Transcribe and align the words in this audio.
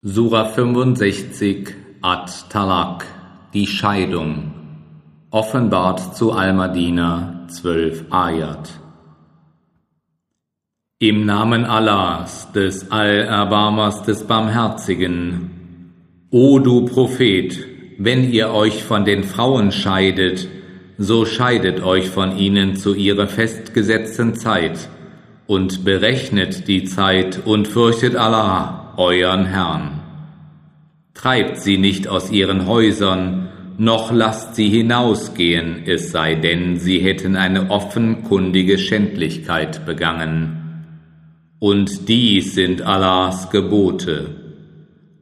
Sura 0.00 0.44
65 0.44 1.74
At-Talaq 2.02 3.04
Die 3.52 3.66
Scheidung. 3.66 4.52
Offenbart 5.32 6.16
zu 6.16 6.30
Al-Madina 6.30 7.48
12 7.48 8.04
Ayat. 8.08 8.70
Im 11.00 11.26
Namen 11.26 11.64
Allahs, 11.64 12.52
des 12.52 12.92
Allerbarmers, 12.92 14.04
des 14.04 14.22
Barmherzigen, 14.22 15.90
O 16.30 16.60
du 16.60 16.84
Prophet, 16.84 17.58
wenn 17.98 18.30
ihr 18.30 18.50
euch 18.50 18.84
von 18.84 19.04
den 19.04 19.24
Frauen 19.24 19.72
scheidet, 19.72 20.46
so 20.96 21.24
scheidet 21.24 21.82
euch 21.82 22.08
von 22.08 22.38
ihnen 22.38 22.76
zu 22.76 22.94
ihrer 22.94 23.26
festgesetzten 23.26 24.36
Zeit 24.36 24.88
und 25.48 25.84
berechnet 25.84 26.68
die 26.68 26.84
Zeit 26.84 27.40
und 27.44 27.66
fürchtet 27.66 28.14
Allah, 28.14 28.77
euren 28.98 29.46
Herrn. 29.46 30.00
Treibt 31.14 31.58
sie 31.58 31.78
nicht 31.78 32.08
aus 32.08 32.30
ihren 32.30 32.66
Häusern, 32.66 33.48
noch 33.78 34.10
lasst 34.12 34.56
sie 34.56 34.68
hinausgehen, 34.68 35.84
es 35.86 36.10
sei 36.10 36.34
denn, 36.34 36.78
sie 36.78 36.98
hätten 36.98 37.36
eine 37.36 37.70
offenkundige 37.70 38.76
Schändlichkeit 38.76 39.86
begangen. 39.86 40.84
Und 41.60 42.08
dies 42.08 42.54
sind 42.56 42.82
Allahs 42.82 43.50
Gebote. 43.50 44.30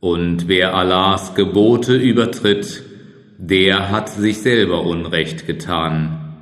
Und 0.00 0.48
wer 0.48 0.74
Allahs 0.74 1.34
Gebote 1.34 1.96
übertritt, 1.96 2.82
der 3.36 3.90
hat 3.90 4.08
sich 4.08 4.38
selber 4.38 4.84
Unrecht 4.84 5.46
getan. 5.46 6.34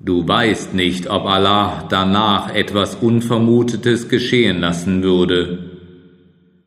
Du 0.00 0.26
weißt 0.26 0.74
nicht, 0.74 1.08
ob 1.08 1.24
Allah 1.24 1.86
danach 1.88 2.52
etwas 2.52 2.96
Unvermutetes 2.96 4.08
geschehen 4.08 4.60
lassen 4.60 5.04
würde. 5.04 5.73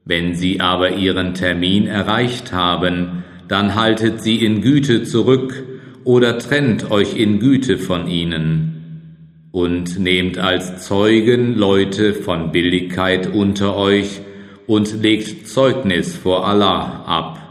Wenn 0.08 0.36
sie 0.36 0.62
aber 0.62 0.92
ihren 0.92 1.34
Termin 1.34 1.86
erreicht 1.86 2.54
haben, 2.54 3.26
dann 3.50 3.76
haltet 3.76 4.22
sie 4.22 4.38
in 4.38 4.62
Güte 4.62 5.04
zurück 5.04 5.66
oder 6.06 6.40
trennt 6.40 6.90
euch 6.90 7.18
in 7.18 7.40
Güte 7.40 7.78
von 7.78 8.08
ihnen. 8.08 9.50
Und 9.52 10.00
nehmt 10.00 10.38
als 10.38 10.88
Zeugen 10.88 11.56
Leute 11.56 12.14
von 12.14 12.54
Billigkeit 12.54 13.34
unter 13.34 13.76
euch 13.76 14.22
und 14.66 15.02
legt 15.02 15.48
Zeugnis 15.48 16.16
vor 16.16 16.48
Allah 16.48 17.04
ab. 17.06 17.44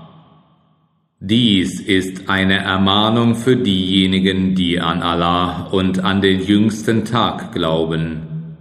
Dies 1.20 1.80
ist 1.80 2.30
eine 2.30 2.58
Ermahnung 2.58 3.34
für 3.34 3.56
diejenigen, 3.56 4.54
die 4.54 4.80
an 4.80 5.02
Allah 5.02 5.68
und 5.72 6.04
an 6.04 6.22
den 6.22 6.40
jüngsten 6.40 7.04
Tag 7.04 7.52
glauben. 7.52 8.56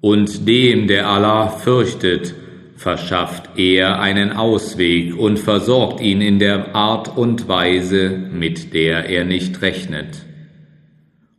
Und 0.00 0.48
dem, 0.48 0.88
der 0.88 1.08
Allah 1.08 1.48
fürchtet, 1.48 2.34
verschafft 2.80 3.58
er 3.58 4.00
einen 4.00 4.32
Ausweg 4.32 5.14
und 5.14 5.38
versorgt 5.38 6.00
ihn 6.00 6.22
in 6.22 6.38
der 6.38 6.74
Art 6.74 7.14
und 7.14 7.46
Weise, 7.46 8.08
mit 8.32 8.72
der 8.72 9.04
er 9.04 9.26
nicht 9.26 9.60
rechnet. 9.60 10.24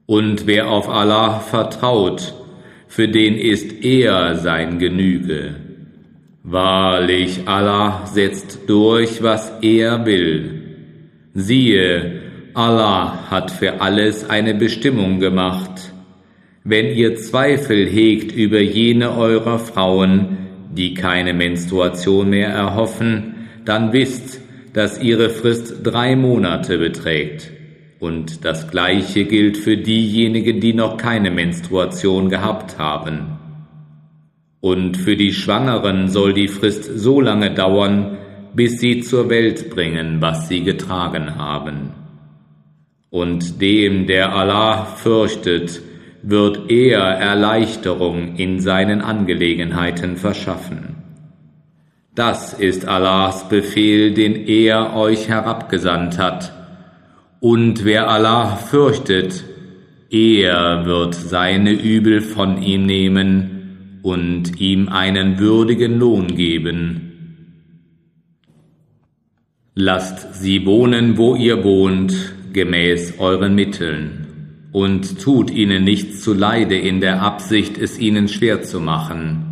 Und 0.06 0.46
wer 0.46 0.70
auf 0.70 0.88
Allah 0.88 1.40
vertraut, 1.40 2.36
für 2.88 3.08
den 3.08 3.40
ist 3.40 3.84
er 3.84 4.36
sein 4.36 4.78
Genüge. 4.78 5.56
Wahrlich, 6.44 7.48
Allah 7.48 8.06
setzt 8.06 8.70
durch, 8.70 9.24
was 9.24 9.52
er 9.64 10.06
will. 10.06 10.62
Siehe, 11.34 12.22
Allah 12.54 13.32
hat 13.32 13.50
für 13.50 13.82
alles 13.82 14.30
eine 14.30 14.54
Bestimmung 14.54 15.20
gemacht. 15.20 15.92
Wenn 16.64 16.86
ihr 16.86 17.16
Zweifel 17.16 17.88
hegt 17.88 18.32
über 18.32 18.60
jene 18.60 19.18
eurer 19.18 19.58
Frauen, 19.58 20.41
die 20.76 20.94
keine 20.94 21.34
Menstruation 21.34 22.30
mehr 22.30 22.50
erhoffen, 22.50 23.48
dann 23.66 23.94
wisst, 23.94 24.42
dass 24.74 25.02
ihre 25.02 25.30
Frist 25.30 25.80
drei 25.84 26.16
Monate 26.16 26.78
beträgt. 26.78 27.52
Und 28.00 28.46
das 28.46 28.70
Gleiche 28.72 29.26
gilt 29.26 29.58
für 29.58 29.78
diejenigen, 29.78 30.60
die 30.60 30.74
noch 30.74 30.98
keine 30.98 31.30
Menstruation 31.30 32.30
gehabt 32.30 32.80
haben. 32.80 33.38
Und 34.60 34.98
für 34.98 35.16
die 35.16 35.34
Schwangeren 35.34 36.08
soll 36.08 36.34
die 36.34 36.48
Frist 36.48 37.00
so 37.00 37.20
lange 37.22 37.54
dauern, 37.54 38.18
bis 38.54 38.80
sie 38.80 39.02
zur 39.02 39.30
Welt 39.30 39.70
bringen, 39.70 40.18
was 40.20 40.48
sie 40.48 40.64
getragen 40.64 41.36
haben. 41.36 41.92
Und 43.10 43.62
dem, 43.62 44.08
der 44.08 44.34
Allah 44.34 44.86
fürchtet, 44.86 45.82
wird 46.24 46.70
er 46.70 47.00
Erleichterung 47.00 48.36
in 48.36 48.60
seinen 48.60 49.02
Angelegenheiten 49.02 50.18
verschaffen. 50.18 50.96
Das 52.14 52.54
ist 52.54 52.88
Allahs 52.88 53.50
Befehl, 53.50 54.14
den 54.14 54.36
er 54.36 54.96
euch 54.96 55.30
herabgesandt 55.30 56.18
hat. 56.18 56.54
Und 57.40 57.86
wer 57.86 58.10
Allah 58.10 58.56
fürchtet, 58.56 59.44
er 60.10 60.86
wird 60.86 61.16
seine 61.16 61.72
Übel 61.72 62.22
von 62.22 62.62
ihm 62.62 62.86
nehmen 62.86 64.00
und 64.04 64.60
ihm 64.60 64.90
einen 64.90 65.40
würdigen 65.40 65.98
Lohn 65.98 66.36
geben. 66.36 67.08
Lasst 69.74 70.36
sie 70.36 70.66
wohnen, 70.66 71.18
wo 71.18 71.36
ihr 71.36 71.64
wohnt, 71.64 72.14
gemäß 72.52 73.20
euren 73.20 73.56
Mitteln 73.56 74.31
und 74.72 75.22
tut 75.22 75.52
ihnen 75.52 75.84
nichts 75.84 76.22
zuleide 76.22 76.78
in 76.78 77.02
der 77.02 77.22
Absicht, 77.22 77.78
es 77.78 78.00
ihnen 78.00 78.28
schwer 78.28 78.62
zu 78.62 78.80
machen. 78.80 79.48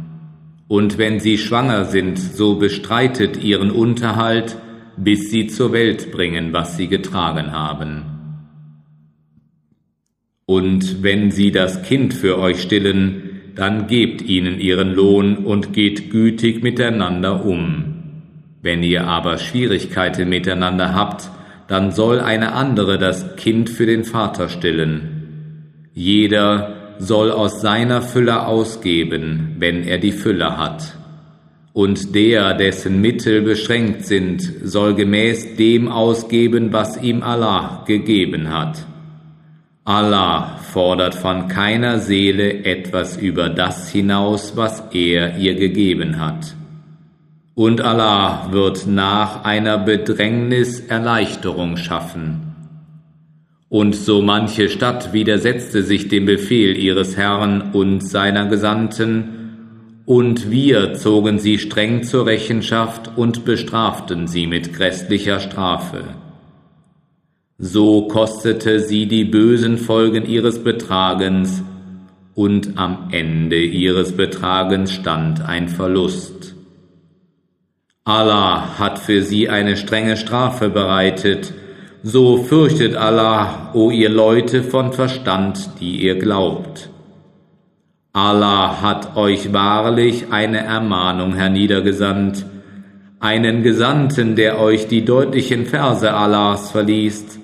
Und 0.67 0.97
wenn 0.97 1.19
sie 1.19 1.37
schwanger 1.37 1.85
sind, 1.85 2.17
so 2.19 2.55
bestreitet 2.55 3.43
ihren 3.43 3.71
Unterhalt, 3.71 4.57
bis 4.97 5.31
sie 5.31 5.47
zur 5.47 5.73
Welt 5.73 6.11
bringen, 6.11 6.53
was 6.53 6.77
sie 6.77 6.87
getragen 6.87 7.51
haben. 7.51 8.03
Und 10.45 11.03
wenn 11.03 11.31
sie 11.31 11.51
das 11.51 11.83
Kind 11.83 12.13
für 12.13 12.37
euch 12.39 12.61
stillen, 12.61 13.41
dann 13.55 13.87
gebt 13.87 14.21
ihnen 14.21 14.59
ihren 14.59 14.93
Lohn 14.93 15.37
und 15.37 15.73
geht 15.73 16.11
gütig 16.11 16.63
miteinander 16.63 17.45
um. 17.45 17.89
Wenn 18.61 18.83
ihr 18.83 19.05
aber 19.07 19.37
Schwierigkeiten 19.37 20.29
miteinander 20.29 20.93
habt, 20.93 21.29
dann 21.67 21.91
soll 21.91 22.19
eine 22.19 22.53
andere 22.53 22.97
das 22.97 23.35
Kind 23.35 23.69
für 23.69 23.85
den 23.85 24.03
Vater 24.03 24.49
stillen. 24.49 25.08
Jeder 25.93 26.95
soll 26.99 27.31
aus 27.31 27.61
seiner 27.61 28.01
Fülle 28.01 28.45
ausgeben, 28.45 29.55
wenn 29.59 29.83
er 29.83 29.97
die 29.97 30.11
Fülle 30.11 30.57
hat. 30.57 30.95
Und 31.73 32.15
der, 32.15 32.53
dessen 32.55 32.99
Mittel 32.99 33.41
beschränkt 33.41 34.05
sind, 34.05 34.41
soll 34.63 34.95
gemäß 34.95 35.55
dem 35.55 35.87
ausgeben, 35.87 36.73
was 36.73 37.01
ihm 37.01 37.23
Allah 37.23 37.83
gegeben 37.85 38.49
hat. 38.49 38.85
Allah 39.85 40.57
fordert 40.71 41.15
von 41.15 41.47
keiner 41.47 41.99
Seele 41.99 42.65
etwas 42.65 43.17
über 43.17 43.49
das 43.49 43.89
hinaus, 43.89 44.53
was 44.55 44.83
er 44.91 45.37
ihr 45.37 45.55
gegeben 45.55 46.19
hat 46.19 46.55
und 47.59 47.81
Allah 47.81 48.47
wird 48.51 48.87
nach 48.87 49.43
einer 49.43 49.77
Bedrängnis 49.77 50.79
Erleichterung 50.79 51.75
schaffen. 51.75 52.48
Und 53.69 53.95
so 53.95 54.21
manche 54.21 54.67
Stadt 54.67 55.13
widersetzte 55.13 55.83
sich 55.83 56.07
dem 56.07 56.25
Befehl 56.25 56.75
ihres 56.75 57.15
Herrn 57.15 57.71
und 57.73 58.01
seiner 58.01 58.47
Gesandten, 58.47 59.35
und 60.05 60.49
wir 60.49 60.95
zogen 60.95 61.37
sie 61.37 61.59
streng 61.59 62.01
zur 62.01 62.25
Rechenschaft 62.25 63.11
und 63.15 63.45
bestraften 63.45 64.25
sie 64.25 64.47
mit 64.47 64.73
grässlicher 64.73 65.39
Strafe. 65.39 66.03
So 67.59 68.07
kostete 68.07 68.79
sie 68.79 69.05
die 69.05 69.25
bösen 69.25 69.77
Folgen 69.77 70.25
ihres 70.25 70.63
Betragens, 70.63 71.61
und 72.33 72.77
am 72.77 73.09
Ende 73.11 73.61
ihres 73.61 74.13
Betragens 74.13 74.93
stand 74.93 75.41
ein 75.41 75.67
Verlust. 75.67 76.55
Allah 78.05 78.79
hat 78.79 78.97
für 78.97 79.21
sie 79.21 79.49
eine 79.49 79.75
strenge 79.75 80.15
Strafe 80.15 80.69
bereitet. 80.69 81.53
So 82.03 82.43
fürchtet 82.43 82.95
Allah, 82.95 83.71
o 83.73 83.91
ihr 83.91 84.09
Leute 84.09 84.63
von 84.63 84.93
Verstand, 84.93 85.81
die 85.81 86.01
ihr 86.01 86.17
glaubt. 86.17 86.89
Allah 88.13 88.81
hat 88.81 89.17
euch 89.17 89.51
wahrlich 89.51 90.31
eine 90.31 90.59
Ermahnung 90.59 91.33
herniedergesandt, 91.35 92.45
einen 93.19 93.63
Gesandten, 93.63 94.37
der 94.37 94.59
euch 94.61 94.87
die 94.87 95.03
deutlichen 95.03 95.65
Verse 95.65 96.13
Allahs 96.13 96.71
verliest, 96.71 97.37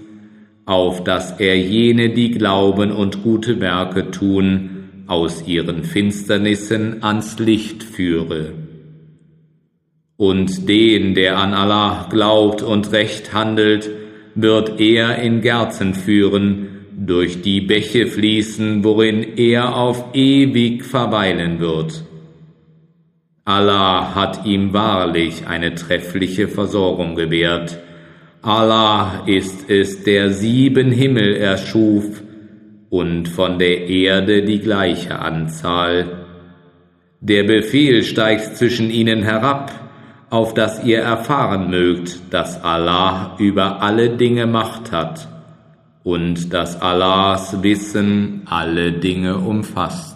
auf 0.66 1.04
dass 1.04 1.38
er 1.38 1.58
jene, 1.60 2.12
die 2.12 2.32
glauben 2.32 2.94
und 2.94 3.24
gute 3.24 3.60
Werke 3.60 4.10
tun, 4.10 5.04
aus 5.06 5.46
ihren 5.46 5.84
Finsternissen 5.84 7.04
ans 7.04 7.40
Licht 7.40 7.84
führe. 7.84 8.54
Und 10.16 10.70
den, 10.70 11.14
der 11.14 11.40
an 11.40 11.54
Allah 11.54 12.08
glaubt 12.10 12.62
und 12.62 12.94
recht 12.94 13.34
handelt, 13.34 13.90
wird 14.36 14.80
er 14.80 15.18
in 15.20 15.42
Gärten 15.42 15.94
führen, 15.94 16.68
durch 16.98 17.42
die 17.42 17.62
Bäche 17.62 18.08
fließen, 18.08 18.84
worin 18.84 19.38
er 19.38 19.76
auf 19.76 20.14
ewig 20.14 20.86
verweilen 20.86 21.60
wird. 21.60 22.06
Allah 23.44 24.16
hat 24.16 24.46
ihm 24.46 24.74
wahrlich 24.74 25.46
eine 25.48 25.76
treffliche 25.76 26.48
Versorgung 26.48 27.16
gewährt. 27.16 27.78
Allah 28.42 29.24
ist 29.28 29.70
es, 29.70 30.04
der 30.04 30.32
sieben 30.32 30.92
Himmel 30.92 31.36
erschuf 31.36 32.24
und 32.90 33.28
von 33.28 33.60
der 33.60 33.88
Erde 33.88 34.44
die 34.44 34.60
gleiche 34.60 35.20
Anzahl. 35.20 36.26
Der 37.20 37.44
Befehl 37.44 38.04
steigt 38.04 38.56
zwischen 38.56 38.90
ihnen 38.90 39.24
herab, 39.24 39.85
auf 40.36 40.54
dass 40.54 40.84
ihr 40.84 41.00
erfahren 41.00 41.70
mögt, 41.70 42.34
dass 42.34 42.62
Allah 42.64 43.36
über 43.38 43.82
alle 43.82 44.10
Dinge 44.10 44.46
Macht 44.46 44.92
hat 44.92 45.30
und 46.04 46.54
dass 46.54 46.82
Allahs 46.82 47.64
Wissen 47.64 48.42
alle 48.46 48.92
Dinge 48.92 49.38
umfasst. 49.38 50.15